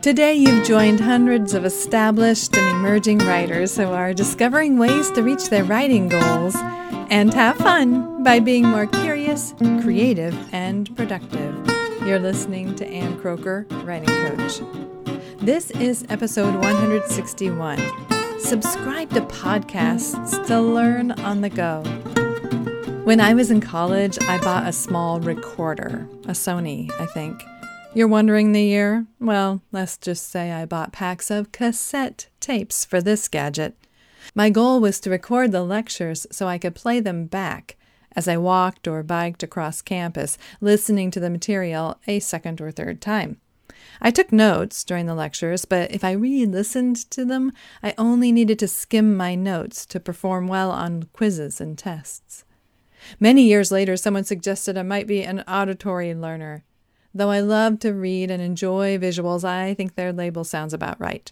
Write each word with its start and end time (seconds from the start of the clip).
Today, 0.00 0.34
you've 0.34 0.64
joined 0.64 1.00
hundreds 1.00 1.54
of 1.54 1.64
established 1.64 2.56
and 2.56 2.68
emerging 2.68 3.18
writers 3.18 3.76
who 3.76 3.86
are 3.86 4.14
discovering 4.14 4.78
ways 4.78 5.10
to 5.10 5.24
reach 5.24 5.48
their 5.48 5.64
writing 5.64 6.08
goals 6.08 6.54
and 7.10 7.34
have 7.34 7.56
fun 7.56 8.22
by 8.22 8.38
being 8.38 8.64
more 8.64 8.86
curious, 8.86 9.54
creative, 9.82 10.36
and 10.54 10.96
productive. 10.96 11.52
You're 12.06 12.20
listening 12.20 12.76
to 12.76 12.86
Ann 12.86 13.18
Kroeker, 13.20 13.66
Writing 13.84 14.08
Coach. 14.08 14.60
This 15.40 15.72
is 15.72 16.06
episode 16.08 16.54
161. 16.54 17.78
Subscribe 18.38 19.10
to 19.10 19.20
podcasts 19.22 20.46
to 20.46 20.60
learn 20.60 21.10
on 21.10 21.40
the 21.40 21.50
go. 21.50 21.82
When 23.02 23.20
I 23.20 23.34
was 23.34 23.50
in 23.50 23.60
college, 23.60 24.16
I 24.22 24.38
bought 24.38 24.68
a 24.68 24.72
small 24.72 25.18
recorder, 25.18 26.06
a 26.26 26.32
Sony, 26.32 26.88
I 27.00 27.06
think. 27.06 27.42
You're 27.94 28.06
wondering 28.06 28.52
the 28.52 28.62
year? 28.62 29.06
Well, 29.18 29.62
let's 29.72 29.96
just 29.96 30.30
say 30.30 30.52
I 30.52 30.66
bought 30.66 30.92
packs 30.92 31.30
of 31.30 31.52
cassette 31.52 32.28
tapes 32.38 32.84
for 32.84 33.00
this 33.00 33.28
gadget. 33.28 33.76
My 34.34 34.50
goal 34.50 34.78
was 34.78 35.00
to 35.00 35.10
record 35.10 35.52
the 35.52 35.64
lectures 35.64 36.26
so 36.30 36.46
I 36.46 36.58
could 36.58 36.74
play 36.74 37.00
them 37.00 37.24
back 37.24 37.76
as 38.14 38.28
I 38.28 38.36
walked 38.36 38.86
or 38.86 39.02
biked 39.02 39.42
across 39.42 39.80
campus, 39.80 40.36
listening 40.60 41.10
to 41.12 41.20
the 41.20 41.30
material 41.30 41.98
a 42.06 42.20
second 42.20 42.60
or 42.60 42.70
third 42.70 43.00
time. 43.00 43.40
I 44.00 44.10
took 44.10 44.32
notes 44.32 44.84
during 44.84 45.06
the 45.06 45.14
lectures, 45.14 45.64
but 45.64 45.90
if 45.90 46.04
I 46.04 46.12
really 46.12 46.46
listened 46.46 47.10
to 47.10 47.24
them, 47.24 47.52
I 47.82 47.94
only 47.96 48.32
needed 48.32 48.58
to 48.60 48.68
skim 48.68 49.16
my 49.16 49.34
notes 49.34 49.86
to 49.86 49.98
perform 49.98 50.46
well 50.46 50.70
on 50.70 51.04
quizzes 51.12 51.60
and 51.60 51.76
tests. 51.76 52.44
Many 53.18 53.42
years 53.44 53.72
later, 53.72 53.96
someone 53.96 54.24
suggested 54.24 54.76
I 54.76 54.82
might 54.82 55.06
be 55.06 55.22
an 55.22 55.40
auditory 55.48 56.14
learner. 56.14 56.64
Though 57.14 57.30
I 57.30 57.40
love 57.40 57.78
to 57.80 57.92
read 57.92 58.30
and 58.30 58.42
enjoy 58.42 58.98
visuals, 58.98 59.44
I 59.44 59.74
think 59.74 59.94
their 59.94 60.12
label 60.12 60.44
sounds 60.44 60.74
about 60.74 61.00
right. 61.00 61.30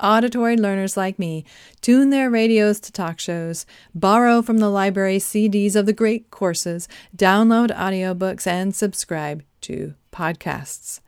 Auditory 0.00 0.56
learners 0.56 0.96
like 0.96 1.20
me 1.20 1.44
tune 1.80 2.10
their 2.10 2.28
radios 2.28 2.80
to 2.80 2.90
talk 2.90 3.20
shows, 3.20 3.64
borrow 3.94 4.42
from 4.42 4.58
the 4.58 4.68
library 4.68 5.18
CDs 5.18 5.76
of 5.76 5.86
the 5.86 5.92
great 5.92 6.30
courses, 6.30 6.88
download 7.16 7.70
audiobooks, 7.70 8.46
and 8.46 8.74
subscribe 8.74 9.44
to 9.60 9.94
podcasts. 10.12 11.00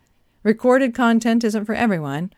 Recorded 0.44 0.94
content 0.94 1.42
isn't 1.42 1.64
for 1.64 1.75
everyone. 1.75 2.33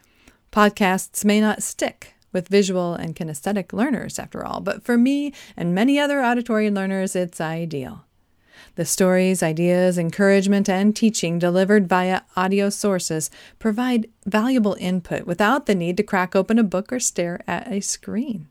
Podcasts 0.50 1.25
may 1.25 1.41
not 1.41 1.62
stick 1.62 2.15
with 2.33 2.48
visual 2.48 2.95
and 2.95 3.15
kinesthetic 3.15 3.75
learners, 3.75 4.19
after 4.19 4.45
all, 4.45 4.61
but 4.61 4.83
for 4.83 4.97
me 4.97 5.34
and 5.56 5.75
many 5.75 5.98
other 5.98 6.22
auditory 6.22 6.70
learners, 6.70 7.15
it's 7.15 7.41
ideal. 7.41 8.06
The 8.75 8.84
stories, 8.84 9.42
ideas, 9.42 9.98
encouragement, 9.98 10.69
and 10.69 10.95
teaching 10.95 11.39
delivered 11.39 11.89
via 11.89 12.23
audio 12.37 12.70
sources 12.70 13.31
provide 13.59 14.09
valuable 14.27 14.77
input 14.78 15.27
without 15.27 15.67
the 15.67 15.75
need 15.75 15.97
to 15.97 16.03
crack 16.03 16.37
open 16.37 16.59
a 16.59 16.65
book 16.65 16.92
or 16.92 17.00
stare 17.00 17.41
at 17.47 17.70
a 17.70 17.81
screen. 17.81 18.48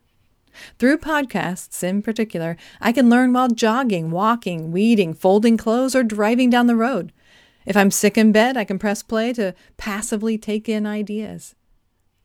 Through 0.78 0.98
podcasts, 0.98 1.82
in 1.82 2.02
particular, 2.02 2.56
I 2.80 2.92
can 2.92 3.10
learn 3.10 3.32
while 3.32 3.48
jogging, 3.48 4.10
walking, 4.10 4.72
weeding, 4.72 5.14
folding 5.14 5.56
clothes, 5.56 5.94
or 5.94 6.02
driving 6.02 6.50
down 6.50 6.66
the 6.66 6.76
road. 6.76 7.12
If 7.64 7.76
I'm 7.76 7.90
sick 7.90 8.16
in 8.16 8.32
bed, 8.32 8.56
I 8.56 8.64
can 8.64 8.78
press 8.78 9.02
play 9.02 9.32
to 9.34 9.54
passively 9.76 10.38
take 10.38 10.68
in 10.68 10.86
ideas. 10.86 11.54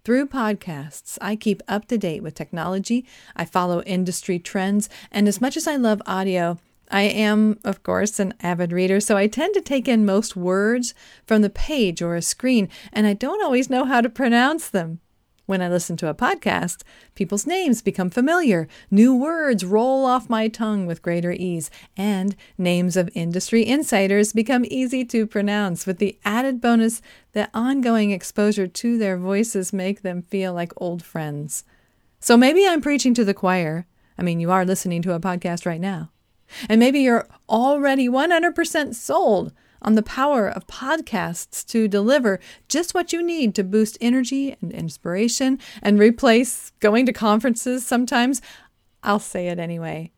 Through 0.06 0.28
podcasts, 0.28 1.18
I 1.22 1.36
keep 1.36 1.62
up 1.68 1.88
to 1.88 1.98
date 1.98 2.24
with 2.24 2.36
technology, 2.36 3.06
I 3.36 3.46
follow 3.46 3.82
industry 3.84 4.38
trends, 4.38 4.90
and 5.12 5.28
as 5.28 5.40
much 5.40 5.56
as 5.56 5.66
I 5.68 5.78
love 5.78 6.02
audio, 6.06 6.60
I 6.94 7.02
am, 7.02 7.58
of 7.64 7.82
course, 7.82 8.20
an 8.20 8.36
avid 8.40 8.72
reader, 8.72 9.00
so 9.00 9.18
I 9.18 9.26
tend 9.26 9.56
to 9.56 9.62
take 9.62 9.88
in 9.88 10.06
most 10.06 10.36
words 10.36 10.94
from 11.26 11.42
the 11.42 11.50
page 11.50 12.04
or 12.04 12.16
a 12.16 12.22
screen, 12.22 12.70
and 12.92 13.08
I 13.08 13.14
don't 13.14 13.44
always 13.44 13.68
know 13.68 13.86
how 13.86 14.00
to 14.00 14.10
pronounce 14.10 14.70
them. 14.70 15.00
When 15.48 15.60
I 15.60 15.70
listen 15.70 15.98
to 15.98 16.08
a 16.08 16.14
podcast, 16.14 16.84
people's 17.16 17.48
names 17.48 17.82
become 17.82 18.12
familiar, 18.12 18.68
new 18.92 19.16
words 19.16 19.66
roll 19.66 20.06
off 20.06 20.30
my 20.30 20.48
tongue 20.48 20.86
with 20.86 21.02
greater 21.02 21.32
ease, 21.32 21.72
and 21.98 22.36
names 22.60 22.96
of 22.96 23.10
industry 23.16 23.66
insiders 23.66 24.32
become 24.32 24.64
easy 24.70 25.04
to 25.06 25.26
pronounce, 25.26 25.88
with 25.88 25.98
the 25.98 26.20
added 26.24 26.62
bonus 26.62 27.02
that 27.32 27.50
ongoing 27.56 28.12
exposure 28.12 28.68
to 28.68 29.00
their 29.00 29.18
voices 29.18 29.74
make 29.74 30.04
them 30.04 30.22
feel 30.22 30.54
like 30.54 30.72
old 30.78 31.04
friends. 31.04 31.64
So 32.20 32.38
maybe 32.38 32.68
I'm 32.68 32.82
preaching 32.82 33.16
to 33.16 33.26
the 33.26 33.34
choir. 33.34 33.88
I 34.16 34.22
mean, 34.22 34.40
you 34.40 34.52
are 34.52 34.64
listening 34.64 35.02
to 35.02 35.14
a 35.14 35.20
podcast 35.20 35.66
right 35.66 35.82
now. 35.82 36.12
And 36.70 36.80
maybe 36.80 37.00
you're 37.00 37.28
already 37.50 38.08
100% 38.08 38.96
sold 38.96 39.54
on 39.82 39.96
the 39.96 40.04
power 40.04 40.48
of 40.48 40.68
podcasts 40.68 41.66
to 41.68 41.88
deliver 41.88 42.40
just 42.68 42.94
what 42.94 43.12
you 43.12 43.22
need 43.22 43.54
to 43.56 43.64
boost 43.64 43.98
energy 44.00 44.56
and 44.62 44.72
inspiration 44.72 45.60
and 45.82 46.00
replace 46.00 46.72
going 46.80 47.06
to 47.06 47.14
conferences 47.14 47.86
sometimes. 47.86 48.42
I'll 49.04 49.20
say 49.20 49.48
it 49.50 49.60
anyway. 49.60 50.12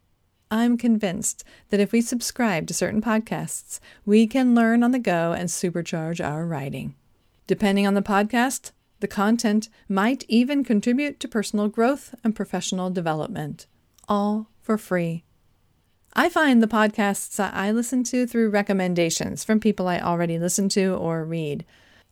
I'm 0.52 0.78
convinced 0.78 1.44
that 1.70 1.80
if 1.80 1.92
we 1.92 2.02
subscribe 2.02 2.68
to 2.68 2.74
certain 2.74 3.02
podcasts, 3.02 3.80
we 4.06 4.28
can 4.28 4.54
learn 4.54 4.84
on 4.84 4.92
the 4.92 5.00
go 5.00 5.34
and 5.34 5.50
supercharge 5.50 6.24
our 6.24 6.46
writing. 6.46 6.96
Depending 7.48 7.88
on 7.88 7.96
the 7.96 8.02
podcast, 8.02 8.72
the 9.00 9.08
content 9.08 9.70
might 9.90 10.24
even 10.28 10.64
contribute 10.64 11.20
to 11.20 11.28
personal 11.28 11.68
growth 11.68 12.16
and 12.24 12.36
professional 12.36 12.90
development, 12.90 13.66
all 14.08 14.50
for 14.62 14.78
free. 14.78 15.24
I 16.18 16.30
find 16.30 16.64
the 16.64 16.68
podcasts 16.68 17.38
I 17.42 17.72
listen 17.72 18.02
to 18.06 18.26
through 18.26 18.50
recommendations 18.50 19.44
from 19.44 19.60
people 19.60 19.90
I 19.90 20.00
already 20.00 20.40
listen 20.40 20.70
to 20.70 20.94
or 20.94 21.26
read. 21.26 21.66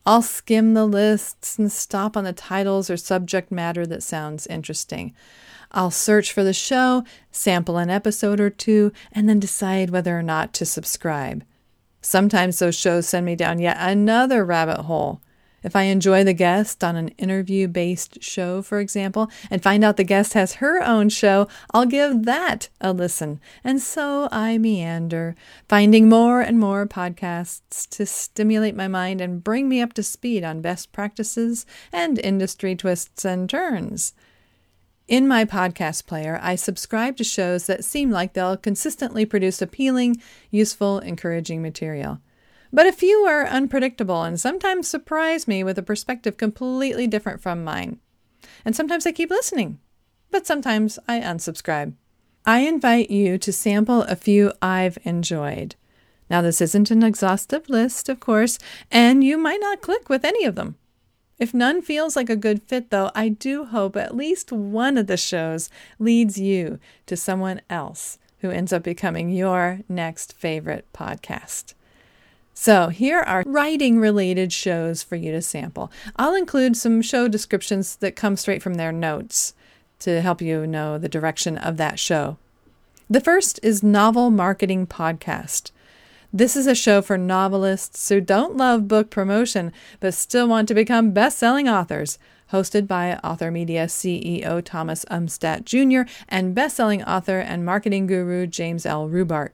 I'll 0.05 0.21
skim 0.21 0.73
the 0.73 0.85
lists 0.85 1.57
and 1.57 1.71
stop 1.71 2.17
on 2.17 2.25
the 2.25 2.33
titles 2.33 2.89
or 2.89 2.97
subject 2.97 3.49
matter 3.49 3.85
that 3.85 4.03
sounds 4.03 4.45
interesting. 4.47 5.13
I'll 5.71 5.89
search 5.89 6.33
for 6.33 6.43
the 6.43 6.51
show, 6.51 7.05
sample 7.31 7.77
an 7.77 7.89
episode 7.89 8.41
or 8.41 8.49
two, 8.49 8.91
and 9.13 9.29
then 9.29 9.39
decide 9.39 9.89
whether 9.89 10.19
or 10.19 10.21
not 10.21 10.53
to 10.55 10.65
subscribe. 10.65 11.45
Sometimes 12.01 12.59
those 12.59 12.75
shows 12.75 13.07
send 13.07 13.25
me 13.25 13.37
down 13.37 13.59
yet 13.59 13.77
another 13.79 14.43
rabbit 14.43 14.81
hole. 14.81 15.21
If 15.63 15.75
I 15.75 15.83
enjoy 15.83 16.23
the 16.23 16.33
guest 16.33 16.83
on 16.83 16.95
an 16.95 17.09
interview 17.09 17.67
based 17.67 18.21
show, 18.21 18.61
for 18.61 18.79
example, 18.79 19.31
and 19.49 19.63
find 19.63 19.83
out 19.83 19.97
the 19.97 20.03
guest 20.03 20.33
has 20.33 20.55
her 20.55 20.83
own 20.83 21.09
show, 21.09 21.47
I'll 21.73 21.85
give 21.85 22.23
that 22.25 22.69
a 22.81 22.91
listen. 22.91 23.39
And 23.63 23.81
so 23.81 24.27
I 24.31 24.57
meander, 24.57 25.35
finding 25.69 26.09
more 26.09 26.41
and 26.41 26.59
more 26.59 26.85
podcasts 26.85 27.89
to 27.91 28.05
stimulate 28.05 28.75
my 28.75 28.87
mind 28.87 29.21
and 29.21 29.43
bring 29.43 29.69
me 29.69 29.81
up 29.81 29.93
to 29.93 30.03
speed 30.03 30.43
on 30.43 30.61
best 30.61 30.91
practices 30.91 31.65
and 31.91 32.19
industry 32.19 32.75
twists 32.75 33.23
and 33.23 33.49
turns. 33.49 34.13
In 35.07 35.27
my 35.27 35.43
podcast 35.43 36.05
player, 36.05 36.39
I 36.41 36.55
subscribe 36.55 37.17
to 37.17 37.23
shows 37.25 37.67
that 37.67 37.83
seem 37.83 38.09
like 38.09 38.33
they'll 38.33 38.55
consistently 38.55 39.25
produce 39.25 39.61
appealing, 39.61 40.21
useful, 40.49 40.99
encouraging 40.99 41.61
material. 41.61 42.19
But 42.75 42.87
a 42.87 42.91
few 42.91 43.19
are 43.27 43.45
unpredictable 43.45 44.23
and 44.23 44.39
sometimes 44.39 44.87
surprise 44.87 45.47
me 45.47 45.63
with 45.63 45.77
a 45.77 45.83
perspective 45.83 46.37
completely 46.37 47.05
different 47.05 47.39
from 47.39 47.63
mine. 47.63 47.99
And 48.65 48.75
sometimes 48.75 49.05
I 49.05 49.11
keep 49.11 49.29
listening, 49.29 49.79
but 50.31 50.47
sometimes 50.47 50.97
I 51.07 51.19
unsubscribe. 51.19 51.93
I 52.47 52.61
invite 52.61 53.11
you 53.11 53.37
to 53.37 53.53
sample 53.53 54.01
a 54.01 54.15
few 54.15 54.51
I've 54.59 54.97
enjoyed. 55.03 55.75
Now, 56.31 56.41
this 56.41 56.61
isn't 56.61 56.89
an 56.89 57.03
exhaustive 57.03 57.69
list, 57.69 58.09
of 58.09 58.19
course, 58.19 58.57
and 58.89 59.23
you 59.23 59.37
might 59.37 59.61
not 59.61 59.81
click 59.81 60.09
with 60.09 60.25
any 60.25 60.43
of 60.43 60.55
them. 60.55 60.75
If 61.37 61.53
none 61.53 61.81
feels 61.81 62.15
like 62.15 62.29
a 62.29 62.35
good 62.35 62.63
fit, 62.63 62.89
though, 62.89 63.11
I 63.13 63.29
do 63.29 63.65
hope 63.65 63.95
at 63.95 64.15
least 64.15 64.51
one 64.51 64.97
of 64.97 65.05
the 65.05 65.17
shows 65.17 65.69
leads 65.99 66.39
you 66.39 66.79
to 67.05 67.15
someone 67.15 67.61
else 67.69 68.17
who 68.39 68.49
ends 68.49 68.73
up 68.73 68.81
becoming 68.81 69.29
your 69.29 69.81
next 69.87 70.33
favorite 70.33 70.87
podcast. 70.91 71.75
So, 72.53 72.89
here 72.89 73.19
are 73.19 73.43
writing 73.47 73.99
related 73.99 74.53
shows 74.53 75.01
for 75.01 75.15
you 75.15 75.31
to 75.31 75.41
sample. 75.41 75.91
I'll 76.15 76.35
include 76.35 76.77
some 76.77 77.01
show 77.01 77.27
descriptions 77.27 77.95
that 77.97 78.15
come 78.15 78.37
straight 78.37 78.61
from 78.61 78.75
their 78.75 78.91
notes 78.91 79.55
to 79.99 80.21
help 80.21 80.41
you 80.41 80.67
know 80.67 80.97
the 80.97 81.09
direction 81.09 81.57
of 81.57 81.77
that 81.77 81.97
show. 81.97 82.37
The 83.09 83.21
first 83.21 83.59
is 83.63 83.83
Novel 83.83 84.29
Marketing 84.29 84.85
Podcast. 84.85 85.71
This 86.31 86.55
is 86.55 86.67
a 86.67 86.75
show 86.75 87.01
for 87.01 87.17
novelists 87.17 88.09
who 88.09 88.21
don't 88.21 88.57
love 88.57 88.87
book 88.87 89.09
promotion 89.09 89.71
but 89.99 90.13
still 90.13 90.47
want 90.47 90.67
to 90.67 90.73
become 90.73 91.11
best 91.11 91.37
selling 91.37 91.67
authors. 91.67 92.17
Hosted 92.51 92.87
by 92.87 93.15
Author 93.23 93.49
Media 93.49 93.87
CEO 93.87 94.63
Thomas 94.63 95.05
Umstattd 95.05 95.65
Jr. 95.65 96.11
and 96.29 96.53
best 96.53 96.75
selling 96.75 97.03
author 97.03 97.39
and 97.39 97.65
marketing 97.65 98.05
guru 98.05 98.45
James 98.45 98.85
L. 98.85 99.09
Rubart. 99.09 99.49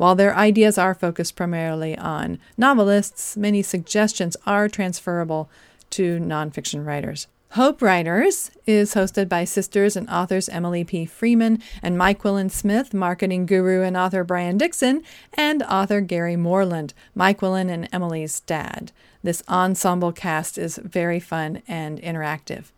While 0.00 0.14
their 0.14 0.34
ideas 0.34 0.78
are 0.78 0.94
focused 0.94 1.36
primarily 1.36 1.94
on 1.94 2.38
novelists, 2.56 3.36
many 3.36 3.60
suggestions 3.60 4.34
are 4.46 4.66
transferable 4.66 5.50
to 5.90 6.18
nonfiction 6.18 6.86
writers. 6.86 7.26
Hope 7.50 7.82
Writers 7.82 8.50
is 8.66 8.94
hosted 8.94 9.28
by 9.28 9.44
sisters 9.44 9.96
and 9.96 10.08
authors 10.08 10.48
Emily 10.48 10.84
P. 10.84 11.04
Freeman 11.04 11.62
and 11.82 11.98
Myquillyn 11.98 12.50
Smith, 12.50 12.94
marketing 12.94 13.44
guru 13.44 13.82
and 13.82 13.94
author 13.94 14.24
Brian 14.24 14.56
Dixon, 14.56 15.02
and 15.34 15.62
author 15.64 16.00
Gary 16.00 16.34
Morland, 16.34 16.94
Mike 17.14 17.42
Willen 17.42 17.68
and 17.68 17.86
Emily's 17.92 18.40
dad. 18.40 18.92
This 19.22 19.42
ensemble 19.50 20.12
cast 20.12 20.56
is 20.56 20.80
very 20.82 21.20
fun 21.20 21.60
and 21.68 22.00
interactive. 22.00 22.70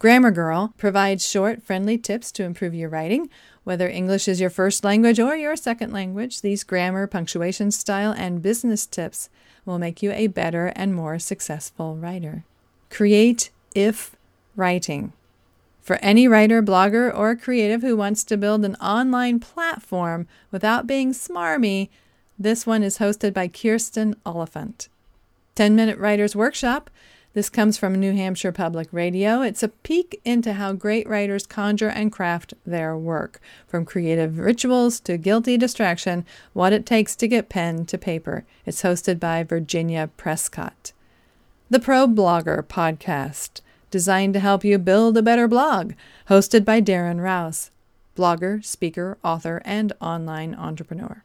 Grammar 0.00 0.30
Girl 0.30 0.72
provides 0.78 1.28
short, 1.28 1.62
friendly 1.62 1.98
tips 1.98 2.32
to 2.32 2.42
improve 2.42 2.72
your 2.72 2.88
writing. 2.88 3.28
Whether 3.64 3.86
English 3.86 4.28
is 4.28 4.40
your 4.40 4.48
first 4.48 4.82
language 4.82 5.20
or 5.20 5.36
your 5.36 5.56
second 5.56 5.92
language, 5.92 6.40
these 6.40 6.64
grammar, 6.64 7.06
punctuation 7.06 7.70
style, 7.70 8.14
and 8.16 8.40
business 8.40 8.86
tips 8.86 9.28
will 9.66 9.78
make 9.78 10.02
you 10.02 10.10
a 10.12 10.28
better 10.28 10.72
and 10.74 10.94
more 10.94 11.18
successful 11.18 11.96
writer. 11.96 12.44
Create 12.88 13.50
if 13.74 14.16
writing. 14.56 15.12
For 15.82 15.96
any 15.96 16.26
writer, 16.26 16.62
blogger, 16.62 17.14
or 17.14 17.36
creative 17.36 17.82
who 17.82 17.94
wants 17.94 18.24
to 18.24 18.38
build 18.38 18.64
an 18.64 18.76
online 18.76 19.38
platform 19.38 20.26
without 20.50 20.86
being 20.86 21.12
smarmy, 21.12 21.90
this 22.38 22.64
one 22.64 22.82
is 22.82 23.00
hosted 23.00 23.34
by 23.34 23.48
Kirsten 23.48 24.16
Oliphant. 24.24 24.88
10 25.56 25.76
Minute 25.76 25.98
Writers 25.98 26.34
Workshop. 26.34 26.88
This 27.32 27.48
comes 27.48 27.78
from 27.78 27.94
New 27.94 28.12
Hampshire 28.12 28.50
Public 28.50 28.88
Radio. 28.90 29.40
It's 29.42 29.62
a 29.62 29.68
peek 29.68 30.20
into 30.24 30.54
how 30.54 30.72
great 30.72 31.08
writers 31.08 31.46
conjure 31.46 31.88
and 31.88 32.10
craft 32.10 32.54
their 32.66 32.96
work, 32.96 33.40
from 33.68 33.84
creative 33.84 34.40
rituals 34.40 34.98
to 35.00 35.16
guilty 35.16 35.56
distraction, 35.56 36.26
what 36.54 36.72
it 36.72 36.84
takes 36.84 37.14
to 37.14 37.28
get 37.28 37.48
pen 37.48 37.86
to 37.86 37.96
paper. 37.96 38.44
It's 38.66 38.82
hosted 38.82 39.20
by 39.20 39.44
Virginia 39.44 40.10
Prescott. 40.16 40.92
The 41.70 41.78
Pro 41.78 42.08
Blogger 42.08 42.64
Podcast, 42.64 43.60
designed 43.92 44.34
to 44.34 44.40
help 44.40 44.64
you 44.64 44.76
build 44.76 45.16
a 45.16 45.22
better 45.22 45.46
blog, 45.46 45.92
hosted 46.28 46.64
by 46.64 46.80
Darren 46.80 47.22
Rowse, 47.22 47.70
blogger, 48.16 48.64
speaker, 48.64 49.18
author, 49.22 49.62
and 49.64 49.92
online 50.00 50.52
entrepreneur. 50.56 51.22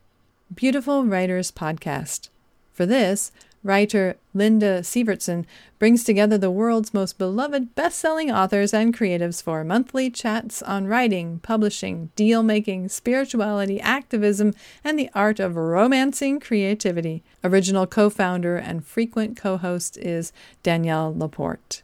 Beautiful 0.53 1.03
Writers 1.03 1.51
Podcast. 1.51 2.29
For 2.73 2.85
this, 2.85 3.31
writer 3.65 4.15
Linda 4.33 4.81
Sivertsen 4.81 5.45
brings 5.79 6.03
together 6.03 6.37
the 6.37 6.51
world's 6.51 6.93
most 6.93 7.17
beloved 7.17 7.73
best 7.73 7.97
selling 7.97 8.31
authors 8.31 8.73
and 8.73 8.95
creatives 8.95 9.41
for 9.41 9.63
monthly 9.63 10.09
chats 10.11 10.61
on 10.61 10.87
writing, 10.87 11.39
publishing, 11.39 12.11
deal 12.15 12.43
making, 12.43 12.89
spirituality, 12.89 13.81
activism, 13.81 14.53
and 14.83 14.99
the 14.99 15.09
art 15.15 15.39
of 15.39 15.55
romancing 15.55 16.39
creativity. 16.39 17.23
Original 17.43 17.87
co 17.87 18.09
founder 18.09 18.55
and 18.55 18.85
frequent 18.85 19.35
co 19.35 19.57
host 19.57 19.97
is 19.97 20.31
Danielle 20.61 21.13
Laporte. 21.17 21.81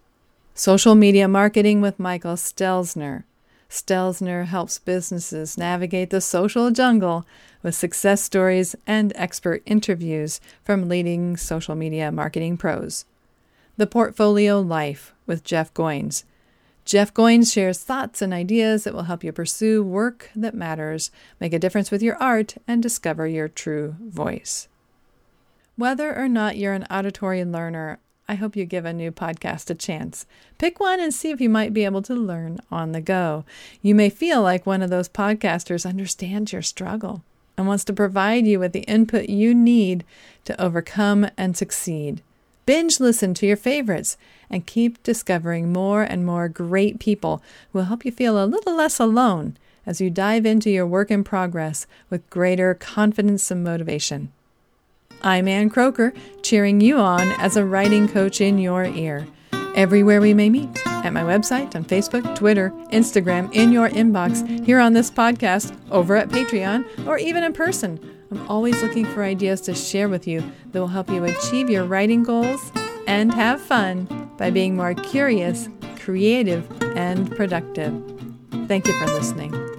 Social 0.54 0.94
media 0.94 1.28
marketing 1.28 1.82
with 1.82 2.00
Michael 2.00 2.36
Stelzner. 2.36 3.24
Stelzner 3.72 4.48
helps 4.48 4.80
businesses 4.80 5.58
navigate 5.58 6.10
the 6.10 6.20
social 6.20 6.72
jungle 6.72 7.26
with 7.64 7.74
success 7.74 8.22
stories 8.22 8.76
and 8.86 9.14
expert 9.16 9.64
interviews 9.66 10.42
from 10.62 10.90
leading 10.90 11.38
social 11.38 11.74
media 11.74 12.12
marketing 12.12 12.58
pros. 12.58 13.06
The 13.78 13.88
Portfolio 13.88 14.60
Life 14.60 15.14
with 15.26 15.46
Jeff 15.46 15.74
Goins. 15.74 16.26
Jeff 16.84 17.14
Goins 17.14 17.54
shares 17.54 17.82
thoughts 17.82 18.22
and 18.22 18.34
ideas 18.34 18.84
that 18.84 18.94
will 18.94 19.04
help 19.04 19.24
you 19.24 19.32
pursue 19.32 19.82
work 19.82 20.30
that 20.36 20.54
matters, 20.54 21.10
make 21.40 21.54
a 21.54 21.60
difference 21.60 21.92
with 21.92 22.04
your 22.04 22.18
art, 22.18 22.58
and 22.68 22.84
discover 22.84 23.26
your 23.26 23.48
true 23.48 23.96
voice. 24.02 24.68
Whether 25.78 26.14
or 26.14 26.28
not 26.28 26.58
you're 26.58 26.74
an 26.74 26.88
auditory 26.92 27.46
learner, 27.46 28.00
I 28.32 28.36
hope 28.36 28.56
you 28.56 28.64
give 28.64 28.86
a 28.86 28.94
new 28.94 29.12
podcast 29.12 29.70
a 29.70 29.76
chance. 29.76 30.26
Pick 30.58 30.80
one 30.80 31.02
and 31.02 31.14
see 31.14 31.32
if 31.32 31.42
you 31.42 31.50
might 31.50 31.74
be 31.74 31.84
able 31.84 32.02
to 32.04 32.16
learn 32.16 32.60
on 32.72 32.94
the 32.94 33.02
go. 33.02 33.44
You 33.82 33.94
may 33.94 34.10
feel 34.10 34.42
like 34.42 34.66
one 34.66 34.82
of 34.82 34.90
those 34.90 35.10
podcasters 35.10 35.86
understands 35.86 36.54
your 36.54 36.62
struggle 36.62 37.24
and 37.58 37.68
wants 37.68 37.84
to 37.84 37.94
provide 37.94 38.48
you 38.48 38.58
with 38.58 38.72
the 38.72 38.84
input 38.84 39.28
you 39.28 39.54
need 39.54 40.06
to 40.46 40.62
overcome 40.62 41.28
and 41.38 41.58
succeed. 41.58 42.22
Binge 42.66 43.02
listen 43.02 43.34
to 43.34 43.46
your 43.46 43.58
favorites 43.58 44.16
and 44.50 44.66
keep 44.66 45.04
discovering 45.04 45.74
more 45.74 46.02
and 46.02 46.26
more 46.26 46.48
great 46.48 47.02
people 47.02 47.44
who 47.74 47.80
will 47.80 47.86
help 47.88 48.06
you 48.06 48.14
feel 48.14 48.42
a 48.42 48.48
little 48.48 48.78
less 48.78 48.98
alone 48.98 49.58
as 49.86 50.00
you 50.00 50.10
dive 50.10 50.46
into 50.46 50.70
your 50.70 50.88
work 50.88 51.12
in 51.12 51.26
progress 51.26 51.86
with 52.10 52.30
greater 52.30 52.74
confidence 52.76 53.52
and 53.52 53.62
motivation. 53.62 54.32
I'm 55.24 55.48
Ann 55.48 55.70
Kroeker, 55.70 56.16
cheering 56.42 56.82
you 56.82 56.98
on 56.98 57.32
as 57.34 57.56
a 57.56 57.64
writing 57.64 58.08
coach 58.08 58.42
in 58.42 58.58
your 58.58 58.86
ear. 58.86 59.28
Everywhere 59.76 60.20
we 60.20 60.34
may 60.34 60.50
meet 60.50 60.86
at 60.88 61.14
my 61.14 61.22
website, 61.22 61.76
on 61.76 61.86
Facebook, 61.86 62.36
Twitter, 62.36 62.72
Instagram, 62.92 63.54
in 63.54 63.72
your 63.72 63.90
inbox, 63.90 64.66
here 64.66 64.80
on 64.80 64.94
this 64.94 65.12
podcast, 65.12 65.78
over 65.92 66.16
at 66.16 66.30
Patreon, 66.30 67.08
or 67.08 67.18
even 67.18 67.44
in 67.44 67.54
person. 67.54 68.00
I'm 68.32 68.48
always 68.48 68.82
looking 68.82 69.06
for 69.06 69.24
ideas 69.24 69.62
to 69.62 69.76
share 69.76 70.10
with 70.10 70.28
you 70.28 70.44
that 70.72 70.80
will 70.80 70.88
help 70.88 71.10
you 71.10 71.24
achieve 71.26 71.70
your 71.70 71.86
writing 71.86 72.24
goals 72.24 72.72
and 73.08 73.34
have 73.34 73.62
fun 73.62 74.06
by 74.38 74.50
being 74.50 74.76
more 74.76 74.94
curious, 74.94 75.70
creative, 75.98 76.66
and 76.96 77.30
productive. 77.36 77.94
Thank 78.68 78.88
you 78.88 78.94
for 78.94 79.06
listening. 79.06 79.71